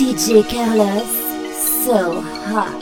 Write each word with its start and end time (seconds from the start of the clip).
DJ 0.00 0.42
Carlos, 0.48 1.04
so 1.84 2.22
hot. 2.48 2.72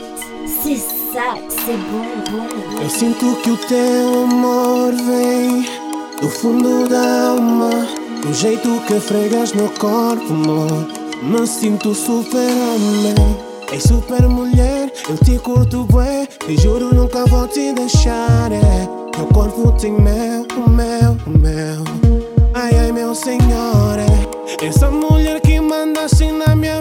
C'est 0.62 0.76
ça, 0.76 1.34
c'est 1.48 1.76
bon, 1.90 2.06
bon. 2.30 2.80
Eu 2.80 2.88
sinto 2.88 3.34
que 3.42 3.50
o 3.50 3.56
teu 3.56 4.22
amor 4.22 4.92
vem 4.92 5.66
do 6.20 6.28
fundo 6.28 6.88
da 6.88 7.30
alma. 7.30 7.70
Do 8.22 8.32
jeito 8.32 8.68
que 8.86 9.00
fregas 9.00 9.52
meu 9.52 9.68
corpo, 9.80 10.32
amor. 10.32 10.86
Me 11.20 11.44
sinto 11.44 11.92
super 11.92 12.38
homem. 12.38 13.36
És 13.72 13.82
super 13.82 14.22
mulher, 14.28 14.92
eu 15.10 15.16
te 15.18 15.38
curto 15.40 15.86
bué. 15.86 16.28
Te 16.46 16.56
juro 16.56 16.94
nunca 16.94 17.24
vou 17.26 17.48
te 17.48 17.72
deixar. 17.72 18.52
É. 18.52 18.88
Meu 19.16 19.26
corpo 19.34 19.72
tem 19.72 19.90
mel, 19.90 20.46
o 20.56 20.70
mel, 20.70 21.16
o 21.26 21.30
mel. 21.36 21.82
Ai, 22.54 22.78
ai, 22.78 22.92
meu 22.92 23.12
senhor. 23.12 23.98
É. 23.98 24.64
Essa 24.64 24.90
mulher 24.90 25.40
que 25.40 25.60
manda 25.60 26.04
assim 26.04 26.32
na 26.32 26.56
minha 26.56 26.77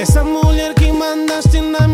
feridas. 0.00 0.08
Essa 0.08 0.24
mulher 0.24 0.74
que 0.74 0.90
mandaste 0.92 1.60
na 1.60 1.80
minha 1.80 1.89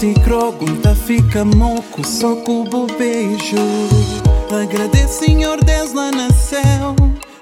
Cameste 0.00 0.18
crogo, 0.22 0.64
tá 0.76 0.94
fica 0.94 1.44
moco, 1.44 2.06
só 2.06 2.34
cubo 2.36 2.86
beijo. 2.98 3.56
Agradeço, 4.50 5.24
Senhor 5.24 5.62
Deus 5.62 5.92
lá 5.92 6.10
no 6.10 6.32
céu. 6.32 6.96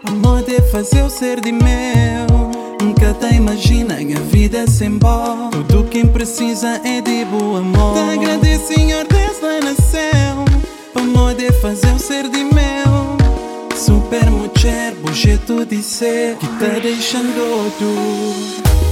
Amor 0.05 0.43
de 0.43 0.61
fazer 0.73 1.05
o 1.05 1.09
ser 1.09 1.41
de 1.41 1.53
meu. 1.53 2.27
Nunca 2.83 3.15
te 3.15 3.33
imagina 3.37 3.95
a 3.95 4.21
vida 4.23 4.67
sem 4.67 4.99
bó. 4.99 5.51
Tudo 5.51 5.85
quem 5.85 6.05
precisa 6.09 6.81
é 6.85 7.01
de 7.01 7.25
bom 7.27 7.59
amor. 7.59 7.95
Te 7.95 8.19
agradeço, 8.19 8.75
Senhor 8.75 9.07
Deus 9.07 9.41
lá 9.41 9.61
no 9.61 9.81
céu. 9.81 10.45
Amor 10.97 11.35
de 11.35 11.53
fazer 11.61 11.93
o 11.95 11.99
ser 12.01 12.29
de 12.29 12.43
meu. 12.43 13.77
Super 13.77 14.29
mulher, 14.33 14.95
bom 15.01 15.13
jeito 15.13 15.65
de 15.65 15.81
ser. 15.81 16.37
Que 16.39 16.47
tá 16.47 16.81
deixando 16.83 17.73
tudo. 17.79 18.88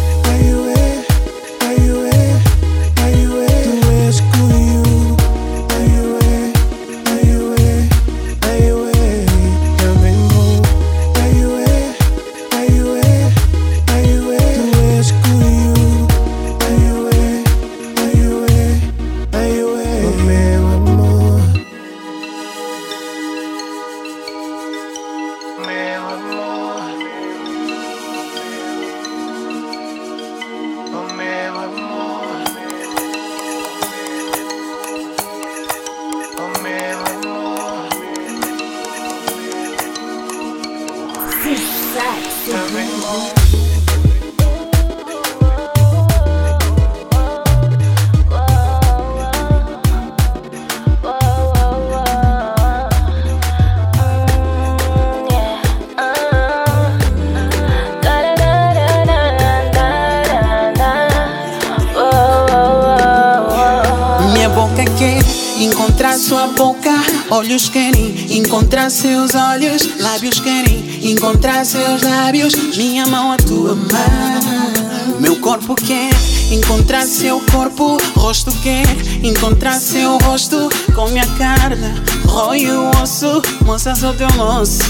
Quer 64.76 65.18
encontrar 65.58 66.18
sua 66.18 66.48
boca. 66.48 66.90
Olhos 67.30 67.68
querem 67.68 68.36
encontrar 68.36 68.90
seus 68.90 69.34
olhos. 69.34 69.88
Lábios 70.00 70.38
querem 70.38 71.10
encontrar 71.12 71.64
seus 71.64 72.02
lábios. 72.02 72.54
Minha 72.76 73.06
mão 73.06 73.32
a 73.32 73.36
tua 73.38 73.74
mão. 73.74 75.20
Meu 75.20 75.36
corpo 75.36 75.74
quer 75.74 76.10
encontrar 76.50 77.06
seu 77.06 77.40
corpo. 77.52 77.96
Rosto 78.16 78.50
quer 78.62 78.86
encontrar 79.22 79.80
seu 79.80 80.18
rosto. 80.18 80.68
Com 80.94 81.08
minha 81.08 81.26
carne, 81.38 81.94
rói 82.26 82.70
o 82.70 82.90
osso. 83.02 83.42
Moça, 83.64 83.94
sou 83.94 84.12
teu 84.12 84.28
moço. 84.34 84.82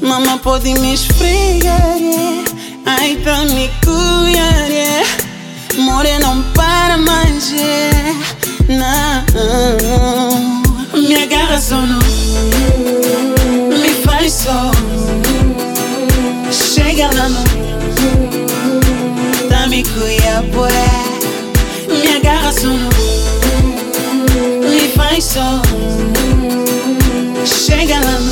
Mama 0.00 0.38
pode 0.38 0.72
me 0.74 0.92
esfregar. 0.92 1.98
Ai, 2.84 3.16
tá 3.24 3.44
me 3.44 3.70
cuidar. 3.82 5.04
More 5.78 6.18
não 6.18 6.42
para 6.52 6.98
mais. 6.98 7.52
Não 8.68 10.62
Me 10.92 11.16
agarra 11.22 11.60
só 11.60 11.76
no 11.76 11.98
Me 13.68 13.90
faz 14.04 14.32
só. 14.32 14.70
Chega 16.50 17.10
lá 17.14 17.28
no 17.28 17.44
Tá 19.48 19.66
me 19.66 19.82
cuia, 19.82 20.42
bué 20.52 20.70
Me 21.88 22.16
agarra 22.16 22.52
só 22.52 22.68
no 22.68 22.88
Me 24.70 24.88
faz 24.96 25.24
só. 25.24 25.62
Chega 27.44 28.00
lá 28.00 28.18
no 28.18 28.23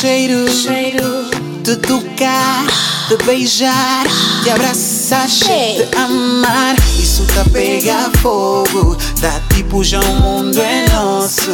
teu 0.00 0.48
cheiro, 0.48 1.28
te 1.64 1.74
tocar, 1.76 2.64
te 3.08 3.16
beijar, 3.24 4.06
te 4.44 4.50
abraçar, 4.50 5.26
te 5.26 5.88
amar. 5.96 6.76
Isso 6.96 7.24
tá 7.34 7.44
pega 7.52 8.08
fogo, 8.22 8.96
tá 9.20 9.40
tipo 9.52 9.82
já 9.82 9.98
o 10.00 10.14
mundo 10.20 10.60
é 10.60 10.86
nosso. 10.90 11.50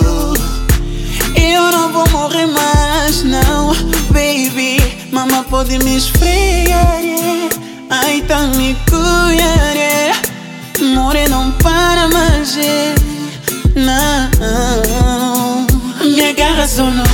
Eu 1.35 1.63
não 1.73 1.91
vou 1.91 2.07
morrer 2.11 2.47
mais, 2.47 3.23
não, 3.23 3.73
baby. 4.11 4.77
Mama 5.11 5.45
pode 5.49 5.79
me 5.79 5.97
esfregar, 5.97 7.01
ai 7.89 8.21
tá 8.29 8.41
me 8.49 8.77
cuidar. 8.91 10.21
More 10.95 11.29
não 11.29 11.51
para 11.53 12.09
mais, 12.09 12.57
não. 13.75 15.24
Me 16.35 16.43
agarra 16.43 16.67
não, 16.91 17.05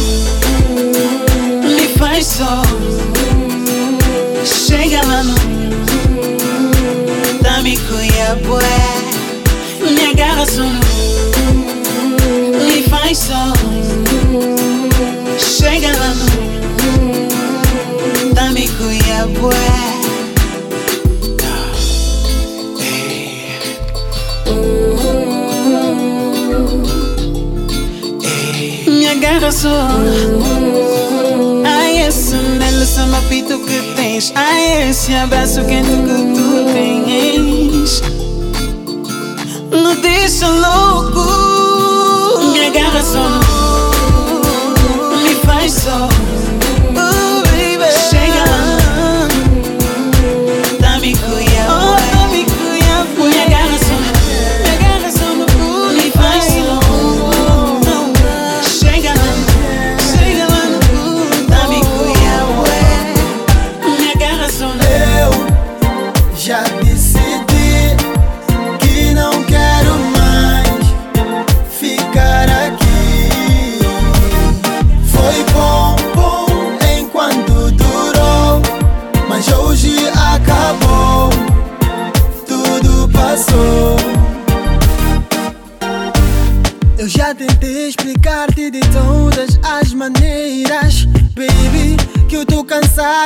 me 1.69 1.89
faz 1.99 2.27
só. 2.27 2.63
Chega 4.47 5.05
lá 5.07 5.23
no, 5.23 5.35
tá 7.43 7.61
me 7.61 7.77
cuia, 7.77 8.35
bué. 8.47 8.65
Me 9.93 10.07
agarra 10.07 10.47
só 10.47 10.63
não. 10.63 10.81
faz 12.89 13.19
só. 13.19 13.53
Chega 15.39 15.89
lá 15.99 16.15
no. 16.15 16.27
Dá-me 18.33 18.69
cuia, 29.21 29.21
bué. 29.21 29.21
Me 29.21 29.27
agarra 29.27 29.53
só. 29.53 29.89
Ai, 31.65 31.99
esse 32.07 32.35
nele 32.35 32.87
samba 32.87 33.21
pito 33.29 33.59
que 33.61 33.95
tens. 33.95 34.33
Ai, 34.35 34.89
esse 34.89 35.15
abraço 35.15 35.63
quente 35.65 35.91
que 35.91 36.35
tu 36.35 36.65
tens. 36.73 38.03
Não 39.71 39.95
deixa 40.01 40.49
louco. 40.49 41.21
Me 42.53 42.67
agarra 42.67 43.03
só. 43.03 43.40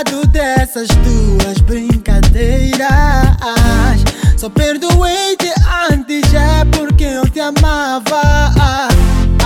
Dessas 0.03 0.89
tuas 0.89 1.59
brincadeiras. 1.61 2.89
Só 4.37 4.51
perdoei-te 4.51 5.53
antes, 5.91 6.35
é 6.35 6.65
porque 6.77 7.05
eu 7.05 7.29
te 7.29 7.39
amava. 7.39 8.89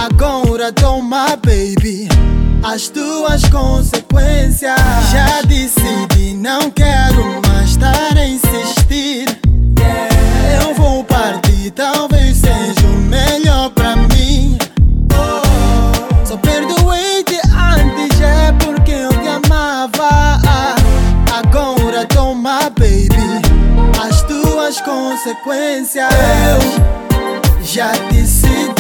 Agora 0.01 0.73
toma, 0.73 1.37
baby, 1.37 2.09
as 2.63 2.89
tuas 2.89 3.43
consequências. 3.51 4.81
Já 5.13 5.43
decidi, 5.43 6.35
não 6.35 6.71
quero 6.71 7.43
mais 7.47 7.71
estar 7.71 8.17
a 8.17 8.27
consequências. 25.43 26.09
Eu 27.59 27.65
já 27.65 27.93
decidi 28.11 28.78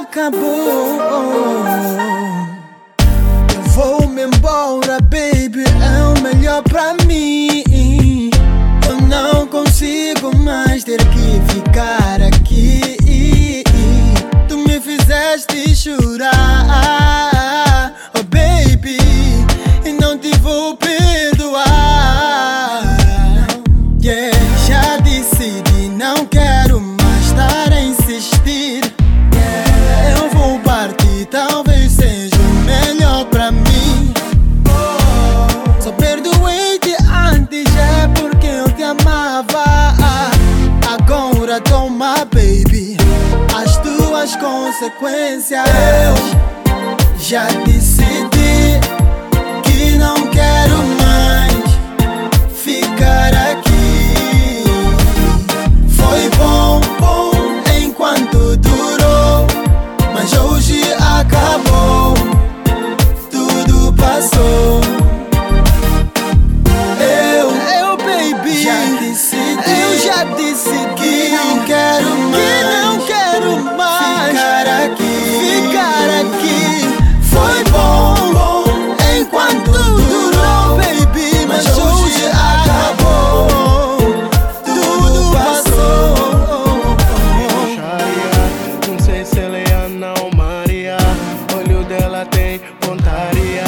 acabou. 0.00 0.96
Eu 3.54 3.62
vou 3.70 4.08
me 4.08 4.24
embora, 4.24 4.98
baby, 5.00 5.64
é 5.64 6.18
o 6.18 6.22
melhor 6.22 6.62
pra 6.62 6.94
mim. 7.06 8.30
Eu 8.88 9.00
não 9.00 9.46
consigo 9.46 10.34
mais 10.36 10.84
ter 10.84 10.98
que 10.98 11.52
ficar 11.52 12.20
aqui. 12.22 13.62
Tu 14.48 14.56
me 14.56 14.80
fizeste 14.80 15.74
chorar, 15.74 16.99
tuas 44.80 44.92
consequências. 44.92 45.66
Eu 45.66 47.18
já 47.18 47.44
decidi 47.64 47.89
Dela 92.00 92.24
tem 92.24 92.58
pontaria. 92.80 93.62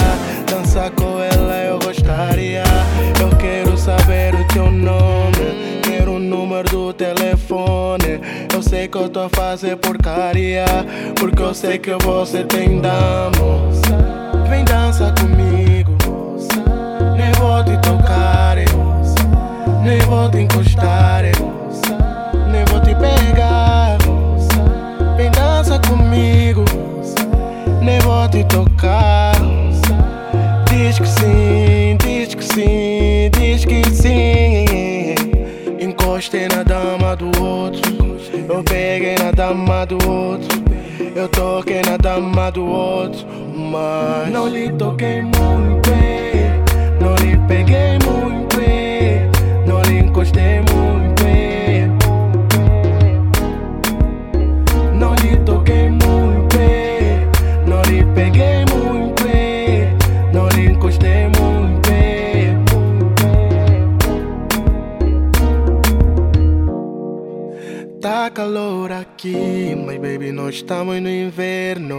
Dançar 0.51 0.91
com 0.93 1.21
ela 1.21 1.55
eu 1.67 1.79
gostaria. 1.79 2.65
Eu 3.21 3.29
quero 3.37 3.77
saber 3.77 4.35
o 4.35 4.49
teu 4.49 4.71
nome. 4.71 5.81
Quero 5.83 6.13
o 6.15 6.19
número 6.19 6.67
do 6.71 6.95
telefone. 6.95 8.23
Eu 8.51 8.63
sei 8.63 8.89
que 8.89 8.97
eu 8.97 9.11
tô 9.11 9.21
a 9.21 9.29
fazer 9.29 9.77
porcaria. 9.77 10.65
Porque 11.15 11.43
eu 11.43 11.53
sei 11.53 11.79
que 11.79 11.93
você 12.03 12.43
tem 12.45 12.81
damos. 12.81 13.83
Vem 14.49 14.65
dança 14.65 15.13
comigo. 15.21 15.95
Nem 17.15 17.33
vou 17.33 17.63
te 17.63 17.77
tocar. 17.83 18.57
Nem 19.85 19.99
vou 20.09 20.31
te 20.31 20.39
encostar. 20.39 21.25
Nem 22.51 22.65
vou 22.65 22.81
te 22.81 22.95
pegar. 22.95 23.99
Vem 25.19 25.31
dança 25.31 25.79
comigo. 25.81 26.42
Te 28.33 28.43
tocar. 28.45 29.35
Diz 30.71 30.99
que 30.99 31.07
sim, 31.07 31.99
diz 32.03 32.35
que 32.35 32.43
sim, 32.43 33.31
diz 33.31 33.65
que 33.67 33.85
sim. 33.91 35.15
Encostei 35.79 36.49
na 36.49 36.63
dama 36.63 37.15
do 37.15 37.27
outro. 37.39 37.83
Eu 38.49 38.65
peguei 38.65 39.17
na 39.17 39.33
dama 39.33 39.85
do 39.85 39.97
outro. 40.09 40.63
Eu 41.15 41.29
toquei 41.29 41.83
na 41.83 41.99
dama 41.99 42.51
do 42.51 42.65
outro. 42.65 43.27
Mas 43.55 44.33
não 44.33 44.49
lhe 44.49 44.73
toquei 44.73 45.21
muito 45.21 45.72
baby, 70.01 70.33
nós 70.33 70.57
estamos 70.57 71.01
no 71.03 71.09
inverno. 71.09 71.99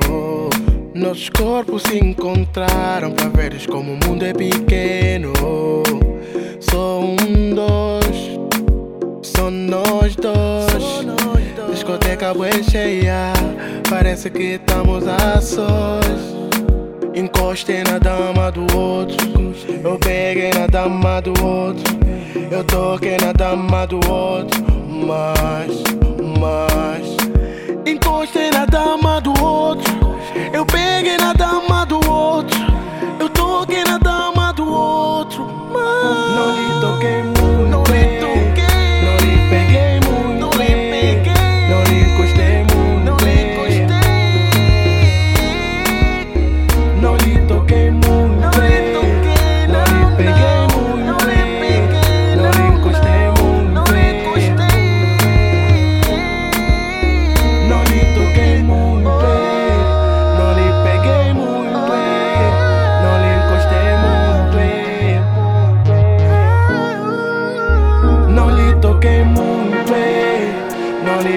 Nossos 0.95 1.29
corpos 1.29 1.83
se 1.83 1.99
encontraram 1.99 3.11
para 3.11 3.29
veres 3.29 3.67
como 3.67 3.93
o 3.93 4.07
mundo 4.07 4.23
é 4.25 4.33
pequeno. 4.33 5.31
Só 6.59 7.01
um, 7.01 7.53
dois, 7.53 8.39
só 9.21 9.51
nós 9.51 10.15
dois. 10.15 11.05
Discoteca 11.71 12.33
bué 12.33 12.63
cheia, 12.63 13.33
parece 13.89 14.29
que 14.29 14.55
estamos 14.55 15.07
a 15.07 15.39
sós. 15.39 16.33
Encostei 17.13 17.83
na 17.83 17.99
dama 17.99 18.51
do 18.51 18.61
outro, 18.75 19.17
eu 19.83 19.99
peguei 19.99 20.49
na 20.49 20.65
dama 20.65 21.21
do 21.21 21.31
outro, 21.45 21.93
eu 22.49 22.63
toquei 22.63 23.17
na 23.17 23.31
dama 23.31 23.85
do 23.85 23.99
outro, 24.09 24.63
mas, 25.05 25.83
mas. 26.39 27.17
Encostei 27.85 28.49
na 28.51 28.65
dama 28.65 29.19
do 29.19 29.33
outro, 29.43 29.93
eu 30.53 30.65
peguei 30.65 31.17
na 31.17 31.33
dama 31.33 31.85
do 31.85 31.99
outro, 32.09 32.59
eu 33.19 33.29
toquei 33.29 33.83
na 33.83 33.97
dama 33.97 34.53
do 34.53 34.71
outro, 34.71 35.45
mas. 35.71 36.35
Não 36.35 36.55
lhe 36.55 36.81
toquei 36.81 37.23
muito, 37.23 37.32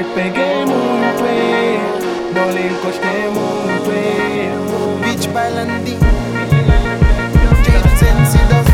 peguei 0.05 0.65
muito, 0.67 1.23
não 2.35 2.51
lhe 2.51 2.67
encostei 2.69 3.29
muito. 3.29 3.57
Beach 5.01 5.29
bailando 5.29 5.73
J202 7.63 8.65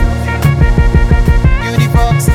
Beauty 1.61 1.89
Box 1.89 2.29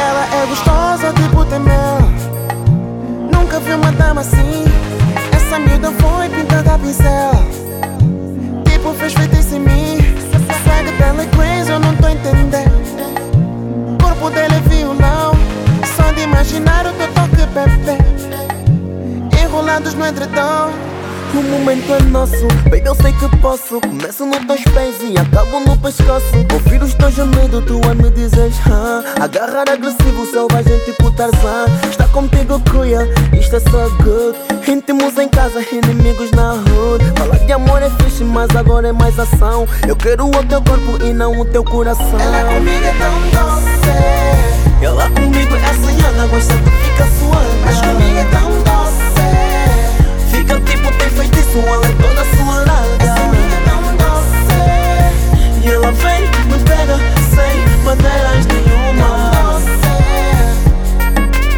Ela 0.00 0.24
é 0.42 0.46
gostosa, 0.46 1.12
tipo 1.12 1.44
temel. 1.44 1.98
Nunca 3.32 3.60
vi 3.60 3.72
uma 3.74 3.92
dama 3.92 4.22
assim. 4.22 4.64
Essa 5.32 5.58
miúda 5.58 5.90
foi 5.92 6.28
pintada 6.30 6.74
a 6.74 6.78
pincel. 6.78 7.32
Tipo, 8.64 8.92
fez 8.94 9.12
feitiço 9.12 9.54
em 9.56 9.60
mim. 9.60 9.98
Swag 10.64 10.90
dela 10.98 11.22
é 11.22 11.26
crazy, 11.26 11.70
eu 11.70 11.78
não 11.78 11.94
tô 11.96 12.08
entendendo. 12.08 12.83
Corpo 14.24 14.38
violão. 14.70 15.32
Só 15.94 16.10
de 16.12 16.22
imaginar 16.22 16.86
o 16.86 16.92
teu 16.94 17.06
toque, 17.12 17.44
bebê. 17.52 17.98
Enrolados 19.38 19.92
no 19.92 20.06
edredom. 20.06 20.93
O 21.36 21.42
momento 21.42 21.92
é 21.92 22.00
nosso, 22.10 22.46
baby, 22.70 22.82
eu 22.84 22.94
sei 22.94 23.12
que 23.12 23.28
posso. 23.38 23.80
Começo 23.80 24.24
nos 24.24 24.38
teus 24.46 24.62
pés 24.72 24.94
e 25.02 25.18
acabo 25.18 25.58
no 25.58 25.76
pescoço. 25.76 26.24
Ouvir 26.52 26.80
os 26.80 26.94
teus 26.94 27.12
gemidos, 27.12 27.64
tu 27.66 27.80
a 27.90 27.94
me 27.94 28.08
dizes, 28.10 28.54
ah. 28.70 29.02
Agarrar 29.20 29.68
agressivo, 29.68 30.24
selvagem 30.26 30.78
tipo 30.84 31.10
Tarzan. 31.10 31.66
Está 31.90 32.06
contigo, 32.08 32.62
cuia, 32.70 33.00
isto 33.36 33.56
é 33.56 33.60
só 33.60 33.88
good. 34.04 34.38
Íntimos 34.70 35.18
em 35.18 35.28
casa, 35.28 35.60
inimigos 35.72 36.30
na 36.30 36.52
hood. 36.52 37.04
Falar 37.18 37.38
de 37.38 37.52
amor 37.52 37.82
é 37.82 37.90
fixe, 37.90 38.22
mas 38.22 38.54
agora 38.54 38.86
é 38.86 38.92
mais 38.92 39.18
ação. 39.18 39.66
Eu 39.88 39.96
quero 39.96 40.28
o 40.28 40.44
teu 40.44 40.62
corpo 40.62 41.04
e 41.04 41.12
não 41.12 41.40
o 41.40 41.44
teu 41.44 41.64
coração. 41.64 42.20
Ela 42.20 42.54
comigo 42.54 42.84
é 42.84 42.94
tão 42.94 43.20
doce. 43.32 44.84
Ela 44.84 45.10
comigo 45.10 45.56
é 45.56 45.64
assanhada, 45.64 46.26
gosta 46.28 46.54
de 46.54 46.70
ficar 46.70 47.08
suando. 47.18 47.64
Mas 47.64 47.80
comigo 47.80 48.18
é 48.18 48.24
tão. 48.30 48.43
Tipo, 50.84 50.98
tem 50.98 51.08
feitiço, 51.08 51.58
ela 51.58 51.86
é 51.86 51.92
toda 51.92 52.24
suarada. 52.36 52.86
Essa 53.00 53.20
amiga 53.22 53.54
é 53.54 53.60
tão 53.64 53.80
doce. 53.96 54.44
E 55.62 55.68
ela 55.70 55.90
vem, 55.92 56.20
me 56.44 56.58
pega, 56.62 56.98
sem 57.34 57.54
bandeiras 57.82 58.44
nenhuma. 58.46 59.10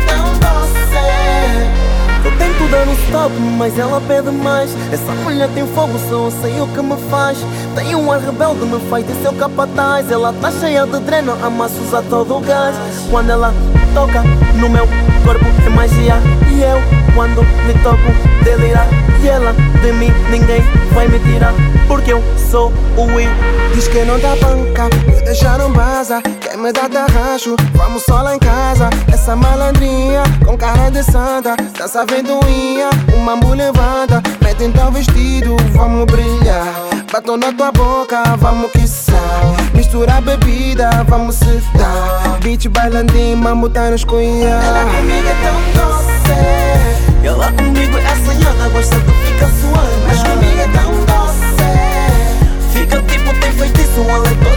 Tão 0.06 0.26
doce. 0.38 0.94
Eu 2.24 2.30
tento 2.38 2.70
dar 2.70 2.86
um 2.86 2.92
stop, 2.92 3.34
mas 3.58 3.76
ela 3.76 4.00
pede 4.02 4.30
mais. 4.30 4.70
Essa 4.92 5.12
mulher 5.24 5.48
tem 5.48 5.66
fogo, 5.66 5.98
só 6.08 6.26
eu 6.26 6.32
sei 6.40 6.60
o 6.60 6.68
que 6.68 6.82
me 6.82 6.96
faz. 7.10 7.38
Tem 7.74 7.96
um 7.96 8.12
ar 8.12 8.20
rebelde, 8.20 8.64
me 8.64 8.78
faz 8.88 9.04
de 9.04 9.14
seu 9.22 9.32
capataz. 9.32 10.08
Ela 10.08 10.32
tá 10.34 10.52
cheia 10.52 10.86
de 10.86 11.00
dreno, 11.00 11.32
amassa 11.44 11.74
usa 11.80 12.00
todo 12.08 12.36
o 12.36 12.40
gás. 12.40 12.76
Quando 13.10 13.30
ela 13.30 13.52
toca 13.92 14.22
no 14.54 14.68
meu 14.68 14.86
corpo, 15.24 15.46
é 15.66 15.70
magia. 15.70 16.45
E 16.56 16.62
eu, 16.62 16.80
quando 17.14 17.42
lhe 17.66 17.74
toco, 17.82 17.98
delira. 18.42 18.86
E 19.22 19.28
ela, 19.28 19.52
de 19.52 19.92
mim, 19.92 20.10
ninguém 20.30 20.62
vai 20.94 21.06
me 21.06 21.18
tirar. 21.18 21.52
Porque 21.86 22.14
eu 22.14 22.22
sou 22.50 22.72
o 22.96 23.02
Will. 23.14 23.28
Diz 23.74 23.86
que 23.88 24.02
não 24.04 24.18
dá 24.18 24.34
banca, 24.36 24.88
me 25.06 25.20
deixaram 25.22 25.70
baza. 25.70 26.22
Quer 26.40 26.56
me 26.56 26.72
dar 26.72 26.88
tarracho, 26.88 27.56
vamos 27.74 28.04
só 28.04 28.22
lá 28.22 28.34
em 28.34 28.38
casa. 28.38 28.88
Essa 29.12 29.36
malandrinha, 29.36 30.22
com 30.46 30.56
cara 30.56 30.90
de 30.90 31.02
santa. 31.02 31.56
Dança 31.78 32.06
ventoinha, 32.06 32.88
uma 33.14 33.36
mulher 33.36 33.70
levanta. 33.70 34.22
Mete 34.42 34.64
então 34.64 34.90
vestido, 34.90 35.56
vamos 35.74 36.06
brilhar. 36.06 36.95
Batom 37.12 37.36
na 37.36 37.52
tua 37.52 37.70
boca, 37.72 38.22
vamos 38.38 38.70
quiçar. 38.72 39.16
Mistura 39.74 40.20
bebida, 40.20 40.90
vamos 41.08 41.36
se 41.36 41.62
dar. 41.78 42.38
Beach 42.42 42.68
bailandinho, 42.68 43.36
mambo 43.36 43.68
tá 43.68 43.90
nos 43.90 44.04
cunha. 44.04 44.48
Ela 44.48 44.84
comigo 44.84 45.28
é 45.28 45.34
tão 45.42 45.60
doce. 45.76 47.26
Ela 47.26 47.52
comigo 47.52 47.98
é 47.98 48.06
assanhada, 48.06 48.68
gosta 48.70 48.96
de 48.98 49.12
ficar 49.12 49.50
suando. 49.60 50.06
Mas 50.06 50.22
comigo 50.22 50.60
é 50.60 50.68
tão 50.68 50.92
doce. 51.06 51.46
Fica 52.72 53.02
tipo, 53.02 53.40
tem 53.40 53.52
feitiço, 53.52 54.00
ela 54.08 54.26
é 54.28 54.34
toda 54.44 54.55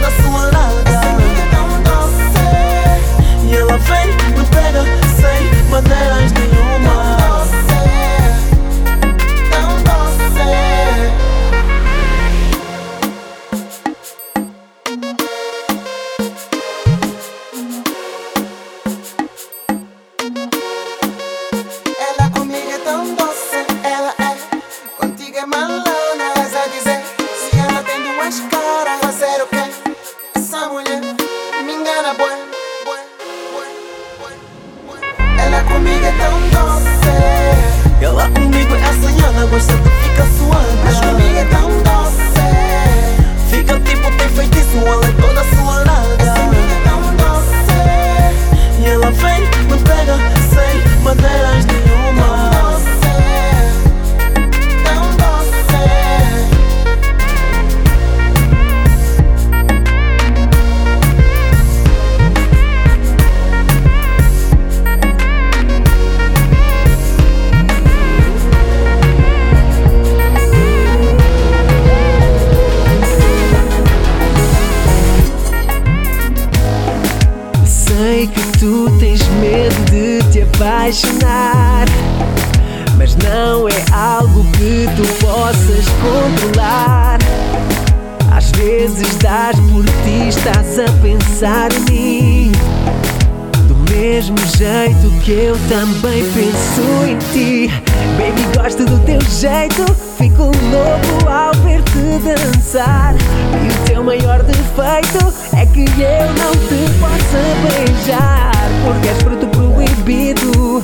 mesmo 94.20 94.36
jeito 94.48 95.10
que 95.22 95.32
eu 95.32 95.56
também 95.70 96.22
penso 96.32 96.82
em 97.08 97.16
ti. 97.32 97.70
Baby, 98.18 98.54
gosto 98.54 98.84
do 98.84 98.98
teu 99.06 99.18
jeito, 99.22 99.94
fico 100.18 100.42
louco 100.42 101.26
ao 101.26 101.54
ver-te 101.62 102.18
dançar. 102.22 103.14
E 103.14 103.68
o 103.68 103.84
teu 103.86 104.04
maior 104.04 104.42
defeito 104.42 105.32
é 105.56 105.64
que 105.64 105.84
eu 105.98 106.26
não 106.36 106.52
te 106.52 106.92
possa 107.00 107.40
beijar, 107.64 108.52
porque 108.84 109.08
és 109.08 109.22
fruto 109.22 109.46
proibido. 109.46 110.82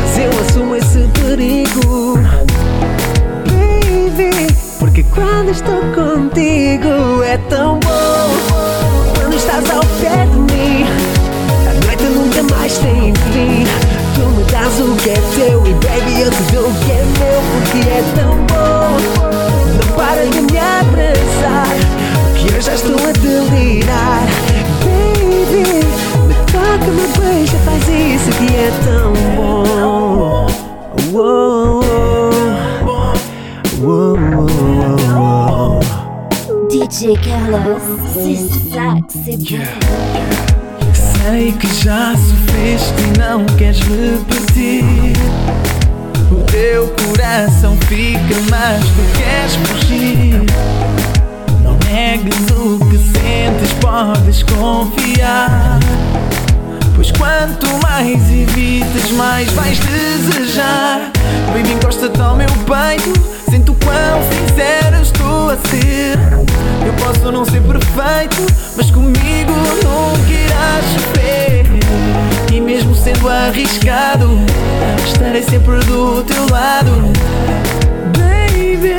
Mas 0.00 0.18
eu 0.18 0.30
assumo 0.40 0.74
esse 0.74 1.08
perigo. 1.20 2.18
Baby, 3.46 4.56
porque 4.80 5.04
quando 5.04 5.50
estou 5.50 5.82
contigo 5.94 7.22
é 7.22 7.38
tão 7.48 7.78
bom. 7.78 8.52
Quando 9.14 9.36
estás 9.36 9.70
ao 9.70 9.84
pé 10.00 10.26
de 10.26 10.52
mim, 10.52 11.01
tem 12.78 13.14
fim. 13.14 13.64
Tu 14.14 14.20
me 14.20 14.44
dás 14.44 14.80
o 14.80 14.94
que 14.96 15.10
é 15.10 15.14
teu 15.34 15.66
e 15.66 15.74
baby 15.74 16.20
eu 16.20 16.30
te 16.30 16.42
dou 16.52 16.68
o 16.68 16.74
que 16.74 16.92
é 16.92 17.04
meu, 17.18 17.40
porque 17.52 17.80
é 17.88 18.02
tão 18.14 18.34
bom. 18.46 18.96
Não 19.72 19.88
para 19.96 20.24
de 20.26 20.40
me 20.40 20.58
abraçar, 20.58 21.76
que 22.36 22.54
eu 22.54 22.60
já 22.60 22.74
estou 22.74 22.96
a 22.96 23.12
delirar. 23.12 24.22
Baby, 24.84 25.64
me 26.26 26.34
toca, 26.52 26.90
me 26.90 27.06
beija, 27.18 27.58
faz 27.64 27.82
isso 27.88 28.30
que 28.38 28.48
é 28.54 28.70
tão 28.84 29.12
bom. 29.36 30.46
Uou, 31.12 31.82
uou, 33.82 34.16
uou, 34.16 34.16
uou. 35.16 35.80
DJ 36.68 37.16
Carlos, 37.18 37.82
que 38.14 38.36
c'est 38.36 39.36
bon. 39.36 40.61
Sei 41.24 41.52
que 41.52 41.68
já 41.84 42.14
sofreste 42.16 42.94
e 42.98 43.18
não 43.18 43.46
queres 43.56 43.78
repetir. 43.78 45.12
O 46.32 46.42
teu 46.50 46.88
coração 46.88 47.76
fica, 47.86 48.34
mas 48.50 48.84
tu 48.84 49.02
queres 49.16 49.54
fugir. 49.54 50.42
Não 51.62 51.78
negues 51.88 52.50
o 52.50 52.76
que 52.90 52.98
sentes, 52.98 53.72
podes 53.80 54.42
confiar. 54.42 55.78
Pois 56.96 57.12
quanto 57.12 57.68
mais 57.84 58.20
evitas, 58.28 59.12
mais 59.12 59.48
vais 59.52 59.78
desejar. 59.78 61.12
Baby, 61.52 61.72
encosta-te 61.72 62.20
ao 62.20 62.34
meu 62.34 62.48
peito. 62.48 63.12
Sinto 63.48 63.76
quão 63.84 64.20
sincero 64.24 65.00
estou 65.00 65.50
a 65.50 65.56
ser. 65.68 66.51
Eu 66.86 66.92
posso 66.94 67.30
não 67.32 67.44
ser 67.44 67.62
perfeito, 67.62 68.46
mas 68.76 68.90
comigo 68.90 69.52
nunca 69.84 70.32
irás 70.32 70.84
sofrer. 70.92 71.66
E 72.52 72.60
mesmo 72.60 72.94
sendo 72.94 73.28
arriscado, 73.28 74.28
estarei 75.06 75.42
sempre 75.42 75.78
do 75.80 76.22
teu 76.24 76.46
lado. 76.50 76.90
Baby, 78.16 78.96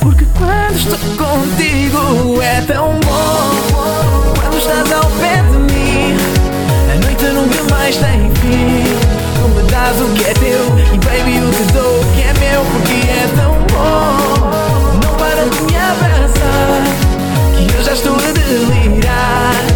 porque 0.00 0.26
quando 0.36 0.76
estou 0.76 0.98
contigo 1.16 2.42
é 2.42 2.60
tão 2.62 2.98
bom. 3.00 4.34
Quando 4.40 4.58
estás 4.58 4.92
ao 4.92 5.10
pé 5.20 5.42
de 5.50 5.58
mim. 5.72 6.16
A 6.90 6.98
noite 7.04 7.24
nunca 7.26 7.74
mais 7.74 7.96
tem 7.96 8.30
fim 8.36 8.84
Tu 9.34 9.48
me 9.48 9.62
dás 9.70 10.00
o 10.00 10.06
que 10.14 10.24
é 10.24 10.32
teu 10.34 10.64
E 10.94 10.98
baby 10.98 11.36
eu 11.36 11.50
te 11.50 11.72
dou 11.72 12.00
o 12.00 12.04
que 12.14 12.22
é 12.22 12.32
meu 12.40 12.64
Porque 12.64 12.94
é 13.10 13.28
tão 13.36 13.52
bom 13.72 15.00
Não 15.02 15.14
para 15.16 15.44
de 15.48 15.60
me 15.62 15.76
abraçar 15.76 16.25
Estou 17.96 18.14
a 18.14 18.30
delirar 18.32 19.75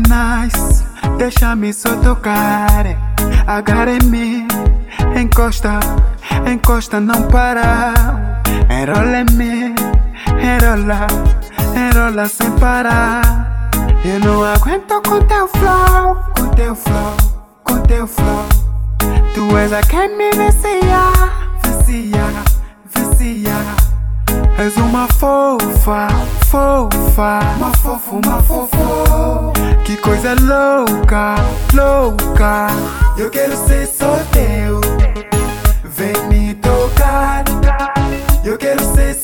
nice. 0.00 0.84
Deixa-me 1.18 1.72
só 1.72 1.96
tocar. 1.96 2.84
Agarra 3.46 3.92
em 3.92 4.06
mim, 4.06 4.48
encosta, 5.18 5.78
encosta, 6.50 7.00
não 7.00 7.22
para. 7.28 7.94
Enrola 8.70 9.24
mim, 9.32 9.74
enrola, 10.40 11.06
enrola 11.76 12.28
sem 12.28 12.50
parar. 12.52 13.70
Eu 14.04 14.20
não 14.20 14.44
aguento 14.44 15.00
com 15.02 15.20
teu 15.22 15.48
flow, 15.48 16.16
com 16.36 16.48
teu 16.54 16.74
flow, 16.74 17.16
com 17.62 17.80
teu 17.80 18.06
flow. 18.06 18.46
Tu 19.34 19.56
és 19.56 19.72
a 19.72 19.80
quem 19.82 20.16
me 20.16 20.30
vicia, 20.30 21.00
vicia, 21.62 22.24
vicia. 22.94 23.83
És 24.56 24.76
uma 24.76 25.08
fofa, 25.18 26.06
fofa, 26.46 27.40
uma 27.56 27.72
fofo, 27.76 28.20
uma 28.24 28.42
fofo. 28.42 29.52
Que 29.84 29.96
coisa 29.96 30.34
louca, 30.40 31.34
louca. 31.74 32.68
Eu 33.18 33.30
quero 33.30 33.56
ser 33.56 33.86
só 33.86 34.16
teu. 34.32 34.80
Vem 35.84 36.28
me 36.28 36.54
tocar. 36.54 37.44
Eu 38.44 38.56
quero 38.56 38.82
ser 38.94 39.14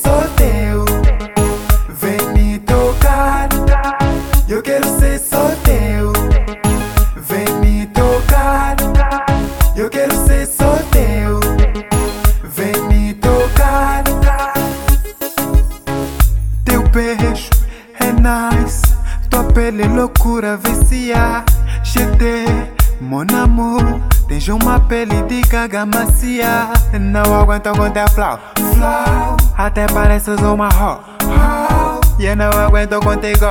pele 24.91 25.21
de 25.23 25.41
gaga 25.43 25.85
macia. 25.85 26.67
Não 26.99 27.23
aguento 27.39 27.71
com 27.77 27.89
teu 27.91 28.05
flow. 28.09 28.37
Flow. 28.75 29.37
Até 29.57 29.87
pareces 29.87 30.37
uma 30.41 30.67
ho. 30.67 30.99
ho. 31.23 32.01
E 32.19 32.25
eu 32.25 32.35
não 32.35 32.49
aguento 32.49 32.99
contigo. 32.99 33.45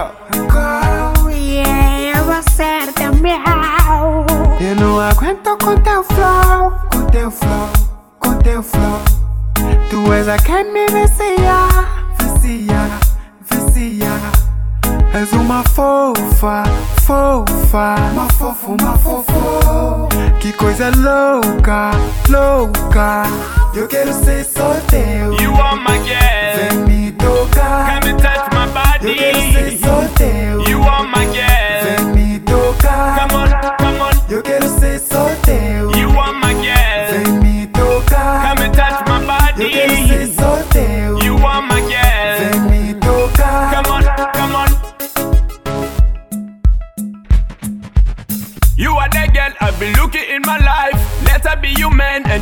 Go. 0.52 1.30
Yeah, 1.30 2.18
é 2.58 2.92
teu 2.92 3.14
miau. 3.14 4.26
Eu 4.60 4.76
não 4.76 5.00
aguento 5.00 5.56
com 5.64 5.76
teu 5.78 6.04
flow. 6.04 6.72
Com 6.92 7.06
teu 7.06 7.30
flow. 7.30 7.68
Com 8.18 8.34
teu 8.40 8.62
flow. 8.62 9.00
Tu 9.88 10.12
és 10.12 10.28
a 10.28 10.36
quem 10.36 10.70
me 10.70 10.86
vicia, 10.88 11.56
vicia, 12.18 12.90
vicia. 13.50 14.12
És 15.14 15.32
uma 15.32 15.62
fofa, 15.74 16.64
fofa, 17.00 17.94
uma 18.12 18.28
fofo, 18.34 18.76
uma 18.78 18.98
fofo. 18.98 19.29
Que 20.50 20.56
coisa 20.56 20.90
louca, 20.90 21.92
louca. 22.28 23.22
Eu 23.72 23.86
quero 23.86 24.12
ser 24.12 24.44
só 24.44 24.74
teu. 24.88 25.32
You 25.40 25.54
are 25.54 25.76
my 25.76 25.96
girl. 25.98 26.56
Vem 26.56 26.78
me 26.88 27.12
tocar. 27.12 28.00
Come 28.00 28.10
and 28.10 28.18
touch 28.18 28.49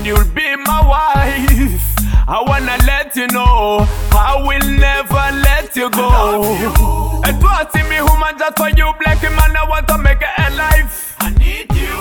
you'll 0.09 0.25
be 0.33 0.57
my 0.57 0.81
wife. 0.88 1.85
I 2.27 2.42
wanna 2.47 2.77
let 2.87 3.14
you 3.14 3.27
know 3.29 3.87
I 4.12 4.40
will 4.47 4.66
never 4.81 5.25
let 5.44 5.77
you 5.77 5.90
go. 5.90 7.23
And 7.25 7.38
trust 7.40 7.77
in 7.77 7.88
me, 7.90 8.01
woman, 8.01 8.35
just 8.38 8.57
for 8.57 8.71
you, 8.71 8.88
black 9.01 9.23
man, 9.23 9.57
I 9.57 9.64
want 9.68 9.87
to 9.88 9.99
make 9.99 10.21
it 10.21 10.35
alive. 10.49 11.16
I 11.21 11.31
need 11.37 11.68
you. 11.77 11.97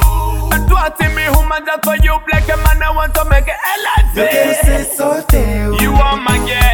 And 0.53 0.67
trust 0.69 1.01
in 1.01 1.13
me, 1.15 1.27
woman, 1.35 1.63
just 1.65 1.83
for 1.83 1.97
you, 1.97 2.15
black 2.27 2.47
man, 2.47 2.81
I 2.81 2.91
want 2.95 3.13
to 3.15 3.25
make 3.29 3.47
it 3.47 3.59
alive. 3.75 4.17
Eu 4.17 4.27
quero 4.27 4.53
ser 4.65 4.85
só 4.95 5.21
teu. 5.23 5.75
You 5.81 5.93
are 5.95 6.17
my 6.17 6.37
girl. 6.47 6.66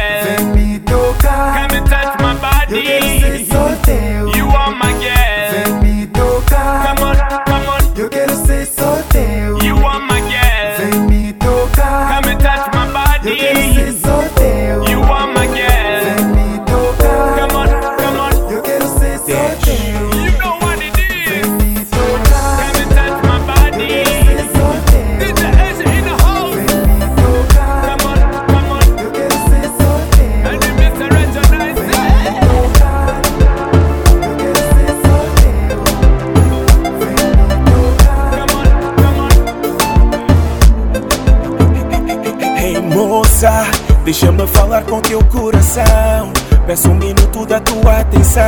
Moça, 43.44 43.66
deixa-me 44.04 44.46
falar 44.46 44.82
com 44.84 45.00
teu 45.00 45.22
coração. 45.24 46.32
Peço 46.66 46.90
um 46.90 46.94
minuto 46.94 47.44
da 47.46 47.60
tua 47.60 48.00
atenção. 48.00 48.44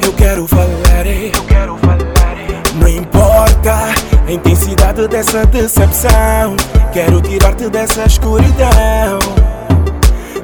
Eu 0.00 0.12
quero 0.12 0.46
falar, 0.46 1.06
ei, 1.06 1.32
eu 1.34 1.44
quero 1.44 1.76
falar. 1.78 2.36
ei. 2.38 2.80
Não 2.80 2.88
importa 2.88 3.74
a 4.26 4.32
intensidade 4.32 5.08
dessa 5.08 5.44
decepção. 5.46 6.56
Quero 6.92 7.20
tirar-te 7.20 7.68
dessa 7.68 8.04
escuridão. 8.04 9.18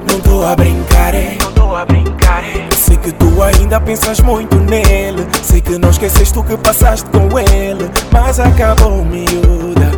Não 0.09 0.19
tô 0.19 0.45
a 0.45 0.55
brincar, 0.55 1.13
ei, 1.15 1.37
não 1.41 1.51
tô 1.53 1.75
a 1.75 1.85
brincar. 1.85 2.43
ei. 2.43 2.67
Sei 2.75 2.97
que 2.97 3.11
tu 3.13 3.41
ainda 3.41 3.79
pensas 3.79 4.19
muito 4.19 4.57
nele. 4.57 5.25
Sei 5.43 5.61
que 5.61 5.77
não 5.77 5.89
esqueceste 5.89 6.37
o 6.37 6.43
que 6.43 6.57
passaste 6.57 7.09
com 7.09 7.39
ele. 7.39 7.89
Mas 8.11 8.39
acabou 8.39 9.03
miúda. 9.05 9.94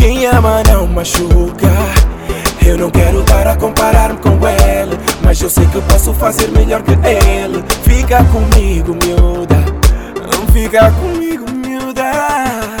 Quem 0.00 0.24
ama 0.24 0.62
não 0.66 0.86
machuca. 0.86 1.68
Eu 2.64 2.78
não 2.78 2.90
quero 2.90 3.20
estar 3.20 3.46
a 3.46 3.54
comparar-me 3.54 4.18
com 4.18 4.30
ele. 4.48 4.98
Mas 5.22 5.42
eu 5.42 5.50
sei 5.50 5.66
que 5.66 5.78
posso 5.82 6.14
fazer 6.14 6.48
melhor 6.52 6.82
que 6.82 6.92
ele. 6.92 7.62
Fica 7.82 8.24
comigo, 8.24 8.96
miúda. 9.04 9.56
Fica 10.54 10.90
comigo, 10.92 11.44
miúda. 11.50 12.79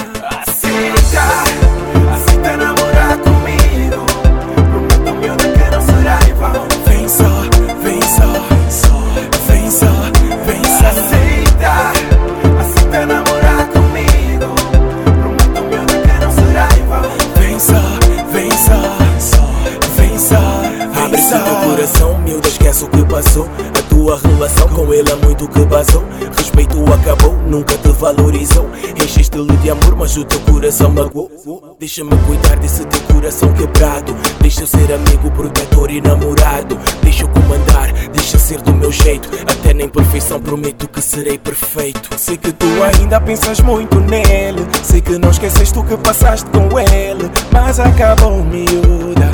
Muito 25.40 25.48
que 25.48 25.64
basou. 25.66 26.04
Respeito 26.36 26.76
acabou, 26.92 27.32
nunca 27.48 27.76
te 27.76 27.88
valorizou. 27.88 28.68
Encheste-lhe 29.02 29.56
de 29.58 29.70
amor, 29.70 29.96
mas 29.96 30.16
o 30.16 30.24
teu 30.24 30.40
coração 30.40 30.90
magoou. 30.90 31.76
Deixa-me 31.78 32.10
cuidar 32.26 32.56
desse 32.56 32.84
teu 32.84 33.00
coração 33.14 33.52
quebrado. 33.54 34.14
Deixa 34.40 34.62
eu 34.62 34.66
ser 34.66 34.92
amigo, 34.92 35.30
protetor 35.30 35.90
e 35.90 36.00
namorado. 36.00 36.78
Deixa 37.02 37.24
eu 37.24 37.28
comandar, 37.28 37.92
deixa 38.12 38.36
eu 38.36 38.40
ser 38.40 38.60
do 38.62 38.74
meu 38.74 38.92
jeito. 38.92 39.28
Até 39.42 39.72
na 39.72 39.84
imperfeição 39.84 40.40
prometo 40.40 40.88
que 40.88 41.00
serei 41.00 41.38
perfeito. 41.38 42.10
Sei 42.18 42.36
que 42.36 42.52
tu 42.52 42.66
ainda 42.82 43.20
pensas 43.20 43.60
muito 43.60 43.98
nele. 44.00 44.66
Sei 44.82 45.00
que 45.00 45.18
não 45.18 45.30
esqueceste 45.30 45.78
o 45.78 45.84
que 45.84 45.96
passaste 45.96 46.48
com 46.50 46.78
ele. 46.78 47.30
Mas 47.52 47.80
acabou, 47.80 48.44
miúda. 48.44 49.30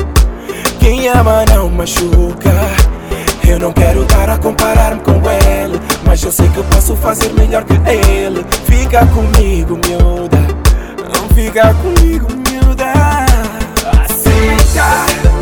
Quem 0.79 1.07
ama 1.09 1.43
não 1.53 1.69
machuca. 1.69 2.51
Eu 3.47 3.59
não 3.59 3.71
quero 3.71 4.03
estar 4.03 4.29
a 4.29 4.37
comparar-me 4.37 5.01
com 5.01 5.13
ele. 5.31 5.79
Mas 6.07 6.23
eu 6.23 6.31
sei 6.31 6.47
que 6.47 6.63
posso 6.63 6.95
fazer 6.95 7.31
melhor 7.33 7.65
que 7.65 7.73
ele. 7.73 8.43
Fica 8.65 9.05
comigo, 9.07 9.77
miúda. 9.85 10.37
Fica 11.35 11.73
comigo, 11.75 12.27
miúda. 12.49 12.85
Aceita, 14.05 15.36